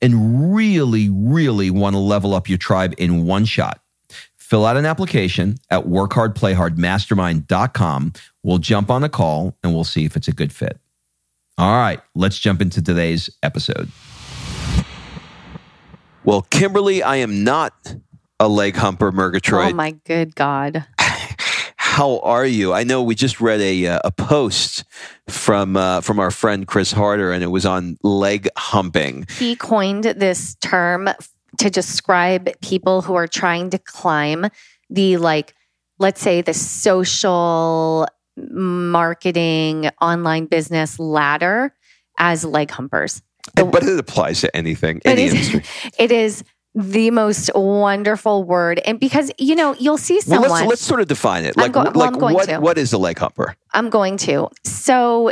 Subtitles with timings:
[0.00, 3.80] and really, really want to level up your tribe in one shot,
[4.36, 8.12] fill out an application at workhardplayhardmastermind.com.
[8.42, 10.78] We'll jump on a call and we'll see if it's a good fit.
[11.58, 13.90] All right, let's jump into today's episode.
[16.24, 17.94] Well, Kimberly, I am not
[18.38, 19.72] a leg humper, Murgatroyd.
[19.72, 20.86] Oh my good God.
[22.00, 22.72] How are you?
[22.72, 24.84] I know we just read a uh, a post
[25.28, 29.26] from uh, from our friend Chris Harder, and it was on leg humping.
[29.38, 31.10] He coined this term
[31.58, 34.46] to describe people who are trying to climb
[34.88, 35.54] the like,
[35.98, 41.74] let's say, the social marketing online business ladder
[42.16, 43.20] as leg humpers.
[43.56, 45.92] The, but it applies to anything, any it is, industry.
[45.98, 46.44] It is
[46.74, 48.80] the most wonderful word.
[48.84, 50.50] And because, you know, you'll see someone.
[50.50, 51.56] Well, let's, let's sort of define it.
[51.56, 52.58] Like, go- well, like I'm going what, to.
[52.58, 53.56] what is a leg humper?
[53.74, 54.48] I'm going to.
[54.64, 55.30] So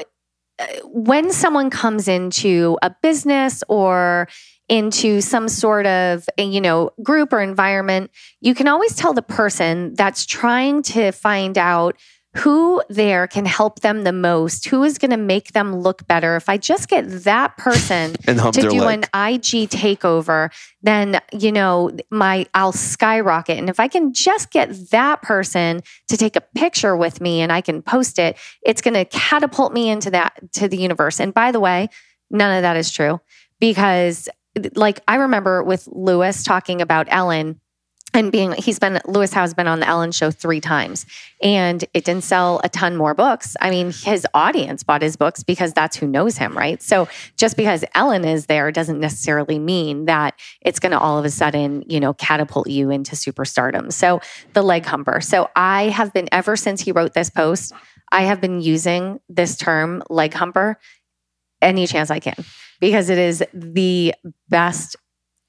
[0.59, 4.29] uh, when someone comes into a business or
[4.69, 8.11] into some sort of you know group or environment
[8.41, 11.97] you can always tell the person that's trying to find out
[12.39, 16.37] who there can help them the most who is going to make them look better
[16.37, 19.09] if i just get that person to do leg.
[19.13, 20.51] an IG takeover,
[20.83, 23.59] then you know my I'll skyrocket.
[23.59, 27.53] And if I can just get that person to take a picture with me and
[27.53, 31.21] I can post it, it's going to catapult me into that to the universe.
[31.21, 31.89] And by the way,
[32.31, 33.21] none of that is true
[33.61, 34.29] because
[34.75, 37.61] like I remember with Lewis talking about Ellen
[38.15, 41.07] and being he's been Lewis has been on the Ellen show 3 times
[41.43, 43.57] and it didn't sell a ton more books.
[43.61, 46.83] I mean, his audience bought his books because that's who knows him, right?
[46.83, 51.25] So just because Ellen is there doesn't necessarily mean that it's going to all of
[51.25, 53.93] a sudden, you know, catapult you into superstardom.
[53.93, 54.21] So
[54.55, 55.21] the leg humper.
[55.21, 57.73] So I have been ever since he wrote this post,
[58.11, 60.79] I have been using this term leg humper
[61.61, 62.37] any chance I can
[62.81, 64.15] because it is the
[64.49, 64.97] best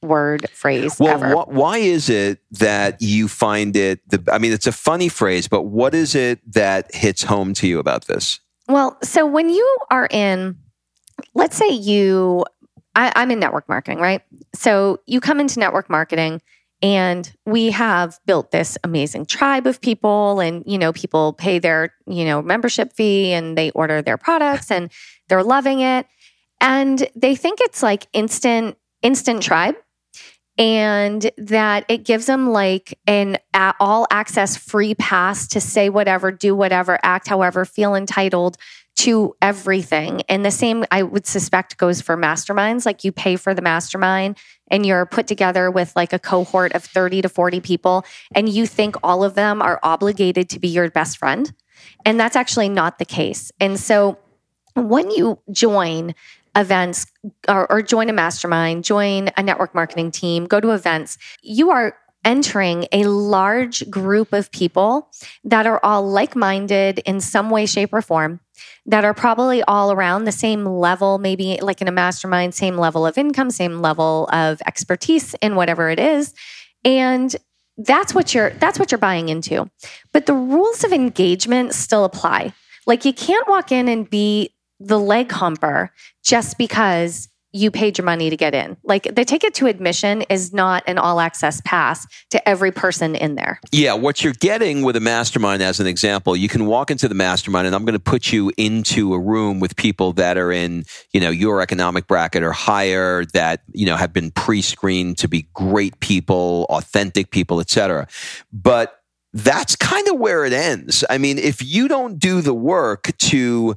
[0.02, 1.34] word phrase Well, ever.
[1.34, 4.08] wh- why is it that you find it?
[4.10, 7.68] The, I mean, it's a funny phrase, but what is it that hits home to
[7.68, 8.40] you about this?
[8.68, 10.58] Well, so when you are in,
[11.34, 12.46] let's say you,
[12.96, 14.22] I, I'm in network marketing, right?
[14.56, 16.42] So you come into network marketing
[16.82, 21.94] and we have built this amazing tribe of people and, you know, people pay their,
[22.08, 24.92] you know, membership fee and they order their products and
[25.28, 26.06] they're loving it.
[26.62, 29.76] And they think it's like instant, instant tribe
[30.60, 33.38] and that it gives them like an
[33.80, 38.58] all access free pass to say whatever, do whatever, act however, feel entitled
[38.98, 40.22] to everything.
[40.24, 42.86] And the same, I would suspect, goes for masterminds.
[42.86, 44.38] Like you pay for the mastermind
[44.70, 48.68] and you're put together with like a cohort of 30 to 40 people, and you
[48.68, 51.54] think all of them are obligated to be your best friend.
[52.06, 53.54] And that's actually not the case.
[53.62, 54.20] And so
[54.76, 56.14] when you join
[56.60, 57.06] events
[57.48, 61.96] or, or join a mastermind, join a network marketing team, go to events, you are
[62.26, 65.10] entering a large group of people
[65.44, 68.40] that are all like minded in some way, shape, or form,
[68.86, 73.06] that are probably all around the same level, maybe like in a mastermind, same level
[73.06, 76.34] of income, same level of expertise in whatever it is.
[76.84, 77.36] And
[77.78, 79.70] that's what you're that's what you're buying into.
[80.12, 82.54] But the rules of engagement still apply.
[82.86, 85.92] Like you can't walk in and be the leg humper
[86.24, 88.78] just because you paid your money to get in.
[88.84, 93.36] Like the ticket to admission is not an all access pass to every person in
[93.36, 93.60] there.
[93.72, 97.16] Yeah, what you're getting with a mastermind, as an example, you can walk into the
[97.16, 100.86] mastermind, and I'm going to put you into a room with people that are in,
[101.12, 105.48] you know, your economic bracket or higher, that you know have been pre-screened to be
[105.56, 108.08] great people, authentic people, etc.
[108.54, 108.96] But
[109.34, 111.04] that's kind of where it ends.
[111.10, 113.76] I mean, if you don't do the work to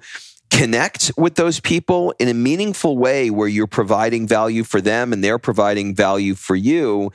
[0.52, 5.24] connect with those people in a meaningful way where you're providing value for them and
[5.24, 7.10] they're providing value for you,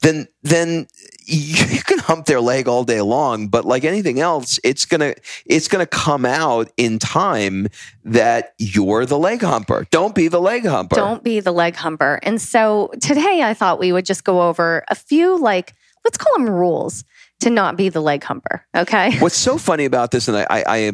[0.00, 0.88] then then
[1.26, 3.46] you can hump their leg all day long.
[3.46, 5.14] But like anything else it's going to
[5.46, 7.68] it's going to come out in time
[8.04, 9.86] that you're the leg humper.
[9.90, 10.96] Don't be the leg humper.
[10.96, 12.18] Don't be the leg humper.
[12.24, 16.32] And so today i thought we would just go over a few like let's call
[16.36, 17.04] them rules
[17.40, 19.16] to not be the leg humper okay?
[19.18, 20.92] What's so funny about this and i i, I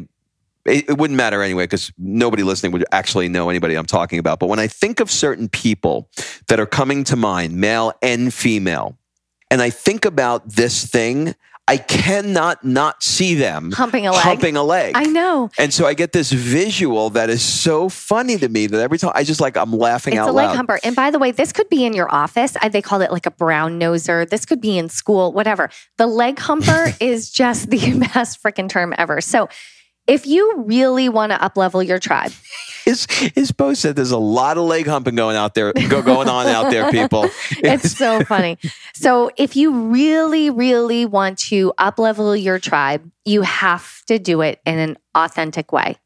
[0.68, 4.38] it, it wouldn't matter anyway because nobody listening would actually know anybody I'm talking about.
[4.38, 6.10] But when I think of certain people
[6.48, 8.96] that are coming to mind, male and female,
[9.50, 11.34] and I think about this thing,
[11.68, 14.22] I cannot not see them humping a leg.
[14.22, 14.92] Humping a leg.
[14.96, 15.50] I know.
[15.58, 19.10] And so I get this visual that is so funny to me that every time
[19.16, 20.56] I just like I'm laughing it's out a leg loud.
[20.56, 20.78] humper.
[20.84, 22.56] And by the way, this could be in your office.
[22.70, 24.28] They call it like a brown noser.
[24.28, 25.70] This could be in school, whatever.
[25.96, 29.20] The leg humper is just the best freaking term ever.
[29.20, 29.48] So
[30.06, 32.32] if you really want to uplevel your tribe.
[32.84, 36.28] His his post said there's a lot of leg humping going out there go, going
[36.28, 37.24] on out there, people.
[37.50, 38.58] it's so funny.
[38.94, 44.60] So if you really, really want to uplevel your tribe, you have to do it
[44.64, 45.96] in an authentic way.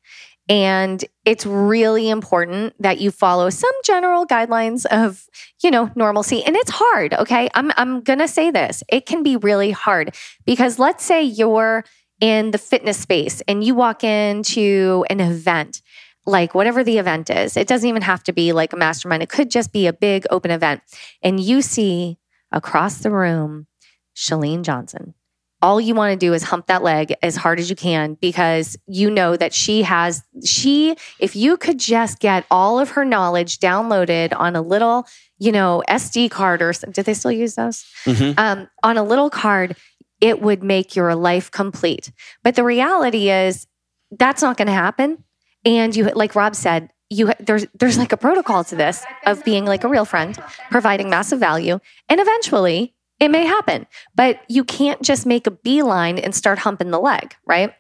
[0.49, 5.29] And it's really important that you follow some general guidelines of,
[5.63, 6.43] you know, normalcy.
[6.43, 7.49] And it's hard, okay?
[7.55, 8.83] I'm I'm gonna say this.
[8.89, 10.15] It can be really hard
[10.47, 11.85] because let's say you're
[12.21, 15.83] in the fitness space and you walk into an event,
[16.27, 19.23] like whatever the event is, it doesn't even have to be like a mastermind.
[19.23, 20.83] It could just be a big open event.
[21.23, 22.19] And you see
[22.53, 23.67] across the room,
[24.15, 25.15] Chalene Johnson.
[25.63, 28.79] All you want to do is hump that leg as hard as you can because
[28.87, 33.59] you know that she has, she, if you could just get all of her knowledge
[33.59, 35.07] downloaded on a little,
[35.39, 37.85] you know, SD card or did they still use those?
[38.07, 38.39] Mm-hmm.
[38.39, 39.77] Um, on a little card,
[40.21, 42.13] it would make your life complete.
[42.43, 43.67] But the reality is
[44.11, 45.25] that's not going to happen.
[45.65, 49.65] And you, like Rob said, you there's there's like a protocol to this of being
[49.65, 50.39] like a real friend,
[50.71, 53.87] providing massive value, and eventually it may happen.
[54.15, 57.75] But you can't just make a beeline and start humping the leg, right?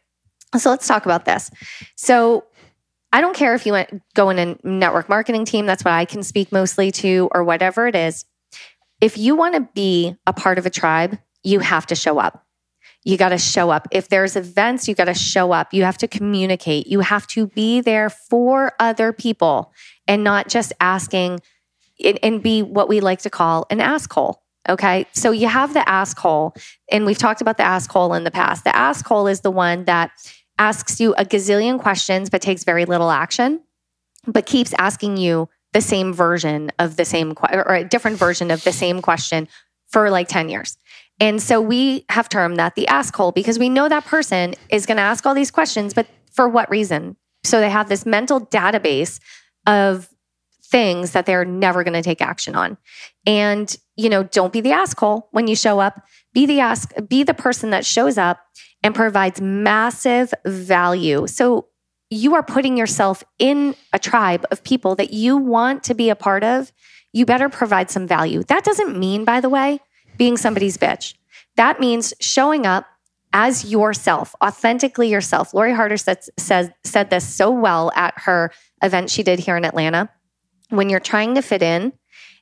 [0.59, 1.51] So let's talk about this.
[1.97, 2.45] So
[3.13, 6.05] I don't care if you went go in a network marketing team, that's what I
[6.05, 8.25] can speak mostly to, or whatever it is.
[9.01, 12.47] If you want to be a part of a tribe, you have to show up.
[13.03, 13.89] You got to show up.
[13.91, 15.73] If there's events, you got to show up.
[15.73, 16.87] You have to communicate.
[16.87, 19.73] You have to be there for other people
[20.07, 21.41] and not just asking
[22.23, 24.43] and be what we like to call an ask hole.
[24.69, 25.07] Okay.
[25.13, 26.55] So you have the ask hole,
[26.91, 28.65] and we've talked about the ask hole in the past.
[28.65, 30.11] The ask hole is the one that
[30.59, 33.63] asks you a gazillion questions, but takes very little action,
[34.27, 38.63] but keeps asking you the same version of the same, or a different version of
[38.65, 39.49] the same question
[39.89, 40.77] for like 10 years.
[41.21, 44.87] And so we have termed that the ask hole because we know that person is
[44.87, 47.17] going to ask all these questions, but for what reason?
[47.45, 49.21] So they have this mental database
[49.67, 50.09] of
[50.65, 52.79] things that they're never going to take action on.
[53.27, 56.03] And, you know, don't be the ask hole when you show up.
[56.33, 58.41] Be the ask, be the person that shows up
[58.83, 61.27] and provides massive value.
[61.27, 61.67] So
[62.09, 66.17] you are putting yourself in a tribe of people that you want to be a
[66.17, 66.73] part of.
[67.13, 68.45] You better provide some value.
[68.45, 69.81] That doesn't mean, by the way,
[70.21, 71.15] being somebody's bitch.
[71.57, 72.85] That means showing up
[73.33, 75.55] as yourself, authentically yourself.
[75.55, 79.65] Lori Harder said, said, said this so well at her event she did here in
[79.65, 80.11] Atlanta.
[80.69, 81.95] When you're trying to fit in,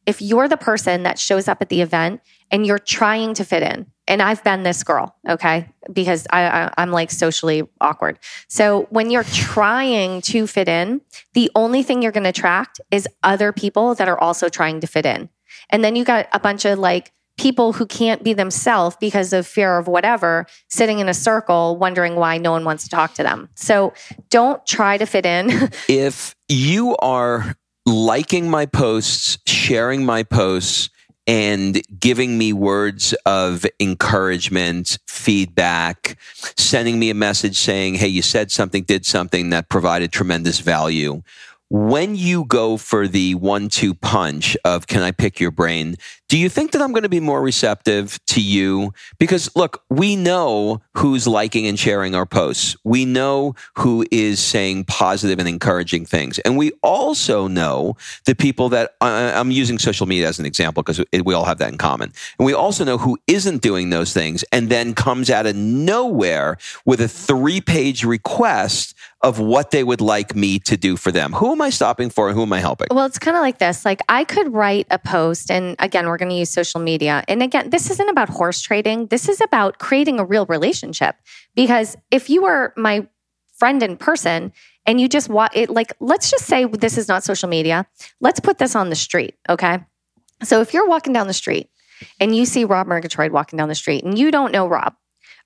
[0.07, 2.21] if you're the person that shows up at the event
[2.51, 6.83] and you're trying to fit in, and I've been this girl, okay, because I, I,
[6.83, 8.19] am like socially awkward.
[8.49, 11.01] So when you're trying to fit in,
[11.35, 14.89] the only thing you're going to attract is other people that are also trying to
[14.89, 15.29] fit in.
[15.71, 19.47] And then you got a bunch of like people who can't be themselves because of
[19.47, 23.23] fear of whatever sitting in a circle wondering why no one wants to talk to
[23.23, 23.49] them.
[23.55, 23.95] So
[24.29, 25.71] don't try to fit in.
[25.89, 30.91] if you are liking my posts, sharing my posts,
[31.29, 36.19] and giving me words of encouragement, feedback,
[36.57, 41.23] sending me a message saying, Hey, you said something, did something that provided tremendous value
[41.71, 45.97] when you go for the one two punch of can I pick your brain,
[46.29, 48.93] do you think that I'm going to be more receptive to you?
[49.19, 52.77] Because look, we know who's liking and sharing our posts.
[52.85, 56.39] We know who is saying positive and encouraging things.
[56.41, 57.97] And we also know
[58.27, 61.71] the people that I'm using social media as an example because we all have that
[61.71, 62.13] in common.
[62.39, 66.59] And we also know who isn't doing those things and then comes out of nowhere
[66.85, 71.33] with a three page request of what they would like me to do for them.
[71.33, 72.87] Who am I stopping for and who am I helping?
[72.91, 73.85] Well, it's kind of like this.
[73.85, 77.25] Like I could write a post and again, we're going to use social media.
[77.27, 79.07] And again, this isn't about horse trading.
[79.07, 81.17] This is about creating a real relationship.
[81.57, 83.09] Because if you were my
[83.57, 84.53] friend in person
[84.87, 87.87] and you just want it, like, let's just say this is not social media.
[88.21, 89.35] Let's put this on the street.
[89.49, 89.81] Okay.
[90.45, 91.69] So if you're walking down the street
[92.21, 94.95] and you see Rob Murgatroyd walking down the street and you don't know Rob,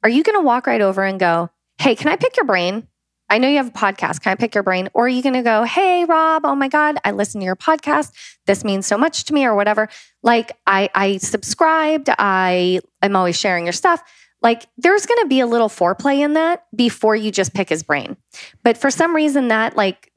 [0.02, 1.49] are you going to walk right over and go,
[1.79, 2.87] Hey, can I pick your brain?
[3.33, 4.21] I know you have a podcast.
[4.21, 4.91] Can I pick your brain?
[4.93, 7.57] Or are you going to go, Hey, Rob, oh my God, I listen to your
[7.57, 8.12] podcast.
[8.45, 9.89] This means so much to me or whatever.
[10.23, 12.11] Like I, I subscribed.
[12.11, 14.03] I am always sharing your stuff.
[14.43, 17.83] Like there's going to be a little foreplay in that before you just pick his
[17.83, 18.19] brain.
[18.65, 20.12] But for some reason that like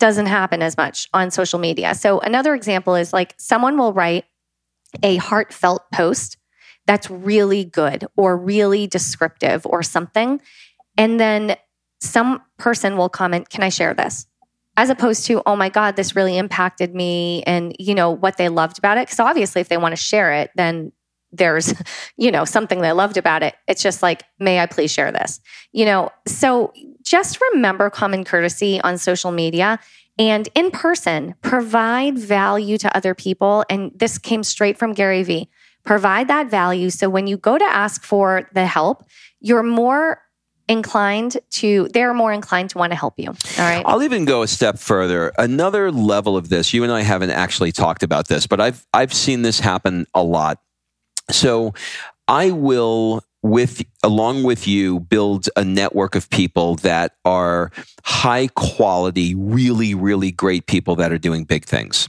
[0.00, 1.94] doesn't happen as much on social media.
[1.94, 4.24] So another example is like someone will write
[5.04, 6.36] a heartfelt post
[6.84, 10.40] that's really good or really descriptive or something.
[10.98, 11.56] And then
[12.00, 14.26] some person will comment, Can I share this?
[14.76, 18.48] As opposed to, Oh my God, this really impacted me and, you know, what they
[18.48, 19.06] loved about it.
[19.06, 20.92] Because obviously, if they want to share it, then
[21.32, 21.74] there's,
[22.16, 23.54] you know, something they loved about it.
[23.66, 25.40] It's just like, May I please share this?
[25.72, 26.72] You know, so
[27.02, 29.78] just remember common courtesy on social media
[30.18, 33.64] and in person, provide value to other people.
[33.68, 35.48] And this came straight from Gary Vee.
[35.84, 36.90] Provide that value.
[36.90, 39.04] So when you go to ask for the help,
[39.40, 40.22] you're more
[40.68, 43.84] inclined to they're more inclined to want to help you all right?
[43.86, 45.32] I'll even go a step further.
[45.38, 49.12] Another level of this you and i haven't actually talked about this but i've i've
[49.12, 50.60] seen this happen a lot.
[51.30, 51.74] So
[52.28, 57.70] i will with along with you build a network of people that are
[58.04, 62.08] high quality really really great people that are doing big things.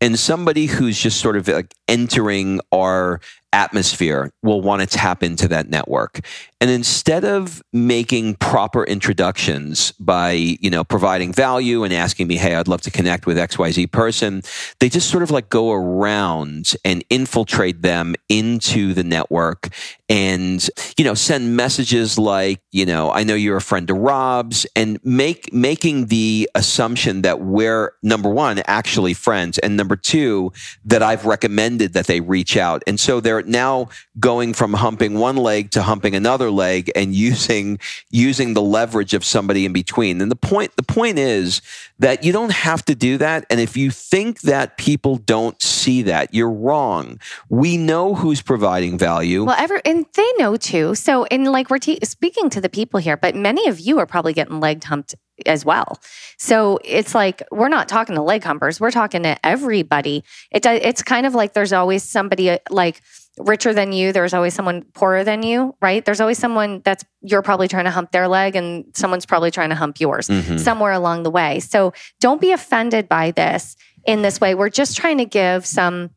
[0.00, 3.20] And somebody who's just sort of like entering our
[3.52, 6.20] atmosphere will want to tap into that network.
[6.60, 12.56] And instead of making proper introductions by, you know, providing value and asking me, hey,
[12.56, 14.42] I'd love to connect with XYZ person,
[14.80, 19.68] they just sort of like go around and infiltrate them into the network
[20.08, 24.66] and, you know, send messages like, you know, I know you're a friend of Rob's
[24.74, 30.50] and make making the assumption that we're number one, actually friends, and number two,
[30.84, 32.82] that I've recommended that they reach out.
[32.86, 33.88] And so they're now
[34.18, 37.78] going from humping one leg to humping another leg and using
[38.10, 40.20] using the leverage of somebody in between.
[40.20, 41.62] And the point the point is
[41.98, 43.46] that you don't have to do that.
[43.50, 47.18] And if you think that people don't see that, you're wrong.
[47.48, 49.44] We know who's providing value.
[49.44, 50.94] Well, ever and they know too.
[50.94, 54.06] So, and like we're te- speaking to the people here, but many of you are
[54.06, 55.14] probably getting leg humped
[55.46, 56.00] as well.
[56.36, 60.24] So it's like we're not talking to leg humpers; we're talking to everybody.
[60.50, 63.02] It it's kind of like there's always somebody uh, like
[63.38, 66.04] richer than you, there's always someone poorer than you, right?
[66.04, 69.70] There's always someone that's you're probably trying to hump their leg and someone's probably trying
[69.70, 70.56] to hump yours mm-hmm.
[70.56, 71.60] somewhere along the way.
[71.60, 73.76] So don't be offended by this
[74.06, 74.54] in this way.
[74.54, 76.10] We're just trying to give some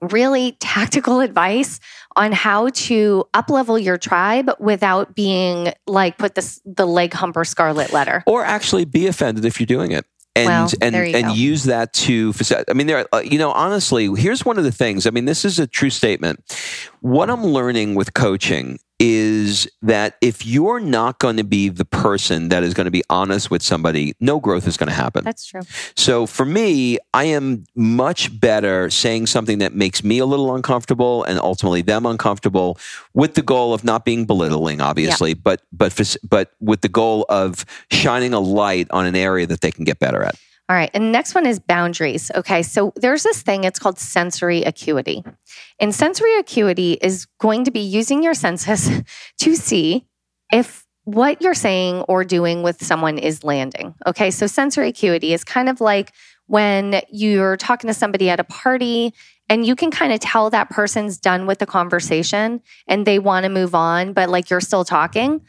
[0.00, 1.80] really tactical advice
[2.18, 7.92] on how to uplevel your tribe without being like put this the leg humper scarlet
[7.92, 8.22] letter.
[8.26, 11.32] Or actually be offended if you're doing it and well, and and go.
[11.32, 12.32] use that to
[12.68, 15.06] I mean there uh, you know honestly here's one of the things.
[15.06, 16.44] I mean this is a true statement.
[17.00, 22.48] What I'm learning with coaching is that if you're not going to be the person
[22.48, 25.24] that is going to be honest with somebody, no growth is going to happen.
[25.24, 25.60] That's true.
[25.96, 31.22] So for me, I am much better saying something that makes me a little uncomfortable
[31.24, 32.78] and ultimately them uncomfortable
[33.14, 35.40] with the goal of not being belittling, obviously, yeah.
[35.42, 39.70] but, but, but with the goal of shining a light on an area that they
[39.70, 40.36] can get better at.
[40.68, 40.90] All right.
[40.92, 42.30] And next one is boundaries.
[42.34, 42.62] Okay.
[42.62, 45.24] So there's this thing, it's called sensory acuity.
[45.80, 48.90] And sensory acuity is going to be using your senses
[49.38, 50.06] to see
[50.52, 53.94] if what you're saying or doing with someone is landing.
[54.06, 54.30] Okay.
[54.30, 56.12] So sensory acuity is kind of like
[56.48, 59.14] when you're talking to somebody at a party
[59.48, 63.44] and you can kind of tell that person's done with the conversation and they want
[63.44, 65.40] to move on, but like you're still talking.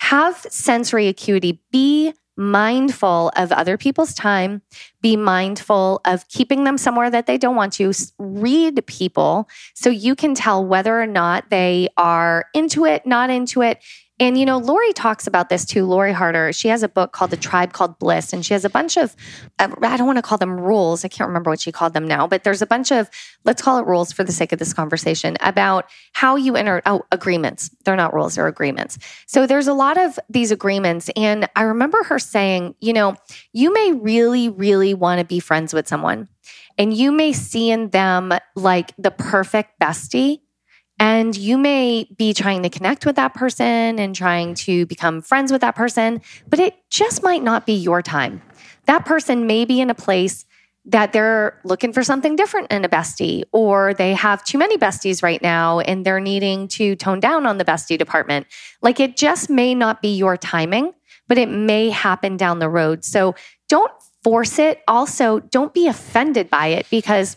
[0.00, 4.62] Have sensory acuity be mindful of other people's time,
[5.02, 7.92] be mindful of keeping them somewhere that they don't want to.
[8.18, 13.60] Read people so you can tell whether or not they are into it, not into
[13.60, 13.82] it.
[14.20, 15.84] And, you know, Lori talks about this too.
[15.84, 18.70] Lori Harder, she has a book called The Tribe Called Bliss, and she has a
[18.70, 19.14] bunch of,
[19.58, 21.04] I don't want to call them rules.
[21.04, 23.08] I can't remember what she called them now, but there's a bunch of,
[23.44, 27.02] let's call it rules for the sake of this conversation about how you enter, oh,
[27.12, 27.70] agreements.
[27.84, 28.98] They're not rules, they're agreements.
[29.26, 31.10] So there's a lot of these agreements.
[31.14, 33.16] And I remember her saying, you know,
[33.52, 36.28] you may really, really want to be friends with someone,
[36.76, 40.40] and you may see in them like the perfect bestie
[40.98, 45.52] and you may be trying to connect with that person and trying to become friends
[45.52, 48.42] with that person, but it just might not be your time.
[48.86, 50.44] That person may be in a place
[50.84, 55.22] that they're looking for something different in a bestie, or they have too many besties
[55.22, 58.46] right now and they're needing to tone down on the bestie department.
[58.80, 60.94] Like it just may not be your timing,
[61.28, 63.04] but it may happen down the road.
[63.04, 63.34] So
[63.68, 63.92] don't
[64.24, 64.82] force it.
[64.88, 67.36] Also, don't be offended by it because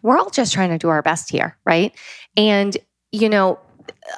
[0.00, 1.94] we're all just trying to do our best here, right?
[2.36, 2.76] And
[3.12, 3.58] you know,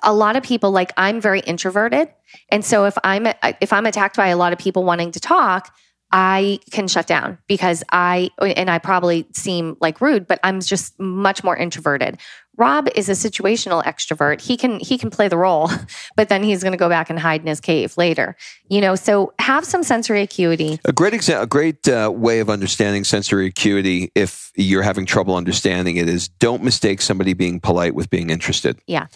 [0.02, 2.09] a lot of people like I'm very introverted.
[2.50, 3.26] And so if I'm
[3.61, 5.75] if I'm attacked by a lot of people wanting to talk,
[6.12, 10.99] I can shut down because I and I probably seem like rude, but I'm just
[10.99, 12.18] much more introverted.
[12.61, 14.43] Rob is a situational extrovert.
[14.43, 15.71] He can he can play the role,
[16.17, 18.37] but then he's going to go back and hide in his cave later.
[18.69, 20.79] You know, so have some sensory acuity.
[20.85, 25.37] A great exa- a great uh, way of understanding sensory acuity if you're having trouble
[25.37, 28.79] understanding it is don't mistake somebody being polite with being interested.
[28.87, 29.07] Yeah.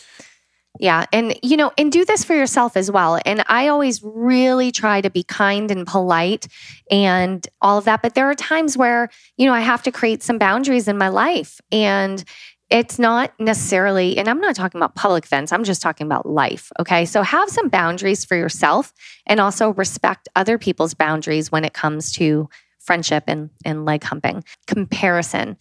[0.81, 1.07] Yeah.
[1.13, 3.21] And, you know, and do this for yourself as well.
[3.25, 6.49] And I always really try to be kind and polite
[6.91, 8.03] and all of that.
[8.03, 11.09] But there are times where, you know, I have to create some boundaries in my
[11.09, 11.61] life.
[11.71, 12.25] And
[12.71, 16.73] it's not necessarily, and I'm not talking about public events, I'm just talking about life.
[16.81, 17.05] Okay.
[17.05, 18.93] So have some boundaries for yourself
[19.27, 22.49] and also respect other people's boundaries when it comes to
[22.81, 25.57] friendship and, and leg humping comparison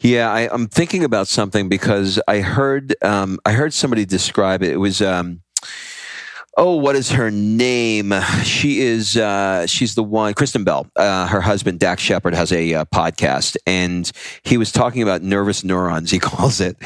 [0.00, 4.72] yeah I, am thinking about something because i heard um, i heard somebody describe it
[4.72, 5.40] it was um,
[6.56, 8.12] oh, what is her name?
[8.44, 10.34] She is uh, she's the one.
[10.34, 14.10] Kristen Bell, uh, her husband Dax Shepard has a uh, podcast, and
[14.42, 16.10] he was talking about nervous neurons.
[16.14, 16.76] He calls it,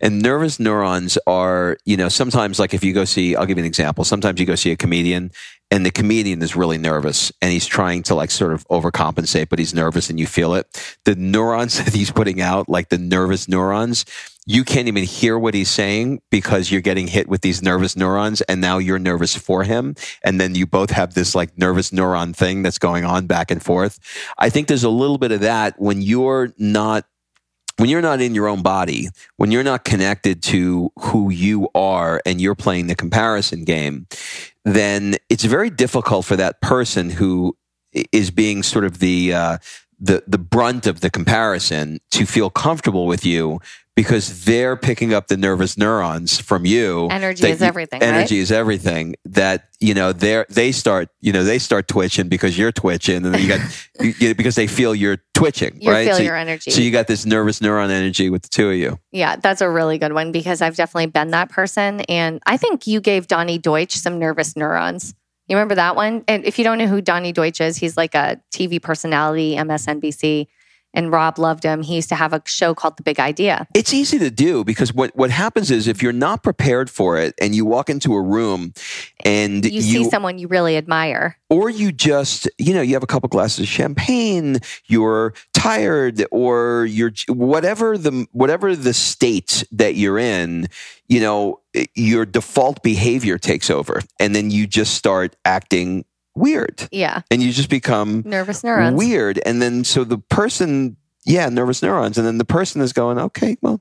[0.00, 3.62] and nervous neurons are you know sometimes like if you go see, I'll give you
[3.62, 4.04] an example.
[4.04, 5.30] Sometimes you go see a comedian,
[5.70, 9.58] and the comedian is really nervous and he's trying to like sort of overcompensate, but
[9.58, 10.96] he's nervous and you feel it.
[11.04, 14.04] The neurons that he's putting out, like the nervous neurons,
[14.46, 18.40] you can't even hear what he's saying because you're getting hit with these nervous neurons
[18.42, 19.94] and now you're nervous for him.
[20.24, 23.62] And then you both have this like nervous neuron thing that's going on back and
[23.62, 23.98] forth.
[24.38, 27.04] I think there's a little bit of that when you're not
[27.78, 32.20] when you're not in your own body, when you're not connected to who you are
[32.26, 34.06] and you're playing the comparison game,
[34.74, 37.56] then it's very difficult for that person who
[38.12, 39.58] is being sort of the uh,
[39.98, 43.60] the the brunt of the comparison to feel comfortable with you
[43.98, 47.08] because they're picking up the nervous neurons from you.
[47.08, 48.00] Energy is everything.
[48.00, 48.42] Energy right?
[48.42, 49.16] is everything.
[49.24, 53.34] That you know they they start you know they start twitching because you're twitching, and
[53.34, 53.60] then you got
[54.20, 55.80] you, because they feel you're twitching.
[55.80, 56.06] You right?
[56.06, 56.70] feel so, your energy.
[56.70, 59.00] So you got this nervous neuron energy with the two of you.
[59.10, 62.86] Yeah, that's a really good one because I've definitely been that person, and I think
[62.86, 65.12] you gave Donny Deutsch some nervous neurons.
[65.48, 66.24] You remember that one?
[66.28, 70.46] And if you don't know who Donny Deutsch is, he's like a TV personality, MSNBC
[70.94, 71.82] and Rob loved him.
[71.82, 73.66] He used to have a show called The Big Idea.
[73.74, 77.34] It's easy to do because what, what happens is if you're not prepared for it
[77.40, 78.72] and you walk into a room
[79.24, 83.02] and you, you see someone you really admire, or you just, you know, you have
[83.02, 89.94] a couple glasses of champagne, you're tired, or you're whatever the whatever the state that
[89.94, 90.68] you're in,
[91.06, 91.60] you know,
[91.94, 96.04] your default behavior takes over, and then you just start acting
[96.38, 96.88] weird.
[96.90, 97.22] Yeah.
[97.30, 98.96] And you just become nervous neurons.
[98.96, 99.40] Weird.
[99.44, 102.18] And then so the person, yeah, nervous neurons.
[102.18, 103.80] And then the person is going, okay, well,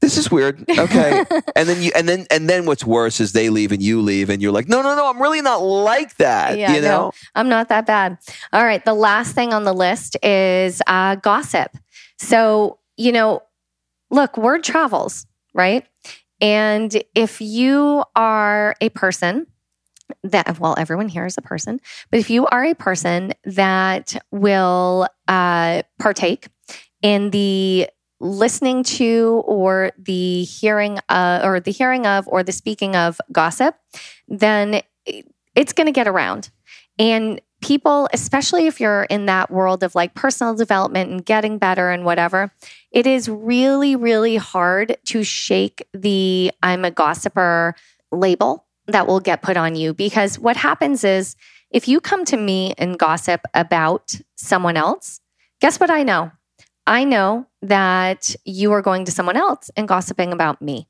[0.00, 0.64] this is weird.
[0.68, 1.24] Okay.
[1.56, 4.30] and then you, and then, and then what's worse is they leave and you leave
[4.30, 6.58] and you're like, no, no, no, I'm really not like that.
[6.58, 8.18] Yeah, you know, no, I'm not that bad.
[8.52, 8.84] All right.
[8.84, 11.76] The last thing on the list is uh, gossip.
[12.18, 13.42] So, you know,
[14.10, 15.84] look, word travels, right?
[16.40, 19.46] And if you are a person
[20.22, 25.08] that well everyone here is a person but if you are a person that will
[25.28, 26.48] uh, partake
[27.02, 27.88] in the
[28.18, 33.76] listening to or the hearing uh, or the hearing of or the speaking of gossip
[34.28, 34.80] then
[35.56, 36.50] it's going to get around.
[36.98, 41.90] And people especially if you're in that world of like personal development and getting better
[41.90, 42.52] and whatever
[42.90, 47.74] it is really really hard to shake the i'm a gossiper
[48.12, 51.36] label that will get put on you because what happens is
[51.70, 55.20] If you come to me and gossip about someone else,
[55.60, 56.30] guess what I know?
[56.86, 60.86] I know that you are going to someone else and gossiping about me.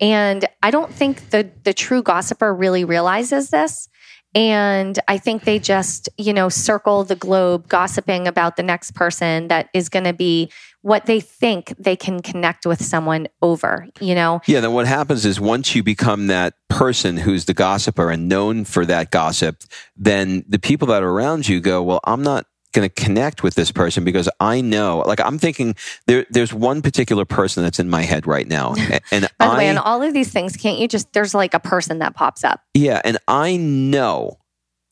[0.00, 3.88] And I don't think the the true gossiper really realizes this.
[4.32, 9.48] And I think they just, you know, circle the globe gossiping about the next person
[9.48, 14.14] that is going to be what they think they can connect with someone over, you
[14.14, 14.40] know?
[14.46, 18.64] Yeah, then what happens is once you become that person who's the gossiper and known
[18.64, 19.62] for that gossip,
[19.96, 23.56] then the people that are around you go, Well, I'm not going to connect with
[23.56, 25.74] this person because I know, like, I'm thinking
[26.06, 28.74] there, there's one particular person that's in my head right now.
[29.12, 31.52] And By the I, way, on all of these things, can't you just, there's like
[31.52, 32.60] a person that pops up.
[32.74, 34.38] yeah, and I know,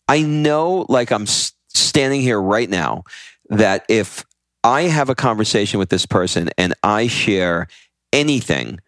[0.09, 3.05] I know, like, I'm s- standing here right now
[3.51, 4.25] that if
[4.65, 7.69] I have a conversation with this person and I share
[8.13, 8.81] anything,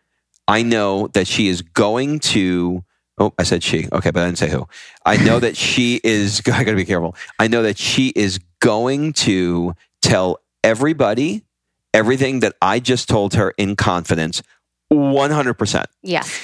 [0.48, 2.84] I know that she is going to.
[3.18, 3.86] Oh, I said she.
[3.92, 4.66] Okay, but I didn't say who.
[5.04, 6.40] I know that she is.
[6.46, 7.14] I got to be careful.
[7.38, 11.42] I know that she is going to tell everybody
[11.92, 14.42] everything that I just told her in confidence,
[14.88, 15.86] one hundred percent.
[16.02, 16.40] Yes.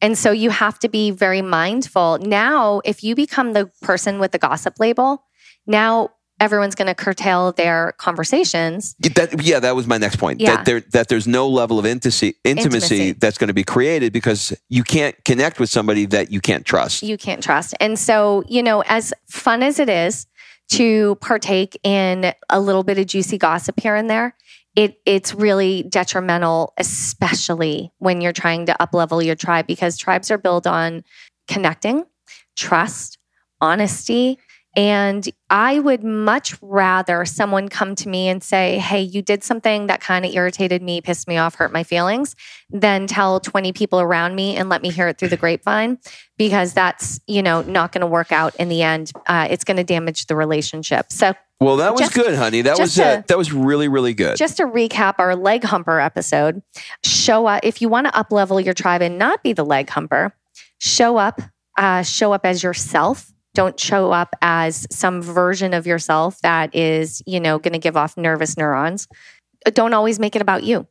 [0.00, 2.18] And so you have to be very mindful.
[2.18, 5.24] Now, if you become the person with the gossip label,
[5.64, 6.10] now
[6.42, 8.96] everyone's going to curtail their conversations.
[8.98, 10.40] That, yeah, that was my next point.
[10.40, 10.56] Yeah.
[10.56, 13.12] That there that there's no level of intimacy, intimacy Intimacy.
[13.12, 17.04] that's going to be created because you can't connect with somebody that you can't trust.
[17.04, 17.74] You can't trust.
[17.78, 20.26] And so, you know, as fun as it is
[20.70, 24.34] to partake in a little bit of juicy gossip here and there,
[24.74, 30.38] it it's really detrimental, especially when you're trying to uplevel your tribe because tribes are
[30.38, 31.04] built on
[31.46, 32.04] connecting,
[32.56, 33.18] trust,
[33.60, 34.40] honesty.
[34.74, 39.86] And I would much rather someone come to me and say, Hey, you did something
[39.88, 42.34] that kind of irritated me, pissed me off, hurt my feelings,
[42.70, 45.98] than tell 20 people around me and let me hear it through the grapevine
[46.38, 49.12] because that's, you know, not going to work out in the end.
[49.26, 51.12] Uh, it's going to damage the relationship.
[51.12, 52.62] So Well, that was Just- good, honey.
[52.62, 54.36] That was uh, to- that was really really good.
[54.38, 56.62] just to recap our leg humper episode,
[57.04, 59.90] show up if you want to up level your tribe and not be the leg
[59.90, 60.34] humper,
[60.78, 61.42] show up,
[61.76, 63.31] uh, show up as yourself.
[63.54, 67.96] Don't show up as some version of yourself that is, you know, going to give
[67.96, 69.08] off nervous neurons.
[69.72, 70.86] Don't always make it about you.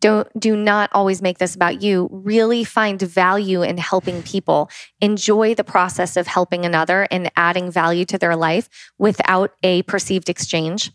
[0.00, 2.08] Don't do not always make this about you.
[2.10, 4.70] Really find value in helping people.
[5.00, 10.30] Enjoy the process of helping another and adding value to their life without a perceived
[10.30, 10.90] exchange.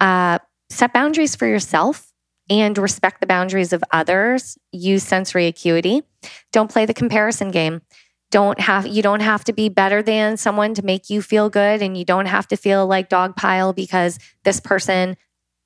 [0.00, 0.38] Uh,
[0.70, 2.10] set boundaries for yourself
[2.48, 4.56] and respect the boundaries of others.
[4.72, 6.02] Use sensory acuity.
[6.50, 7.82] Don't play the comparison game.
[8.30, 11.82] Don't have you don't have to be better than someone to make you feel good,
[11.82, 15.16] and you don't have to feel like dog pile because this person,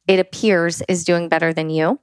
[0.09, 2.01] it appears, is doing better than you.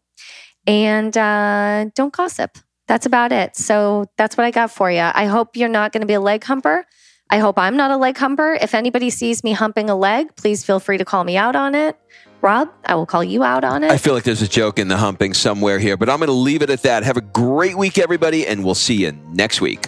[0.68, 2.58] And uh, don't gossip.
[2.88, 3.56] That's about it.
[3.56, 5.00] So that's what I got for you.
[5.00, 6.86] I hope you're not going to be a leg humper.
[7.30, 8.58] I hope I'm not a leg humper.
[8.62, 11.74] If anybody sees me humping a leg, please feel free to call me out on
[11.74, 11.98] it.
[12.42, 13.92] Rob, I will call you out on it.
[13.92, 16.34] I feel like there's a joke in the humping somewhere here, but I'm going to
[16.34, 17.04] leave it at that.
[17.04, 19.88] Have a great week, everybody, and we'll see you next week.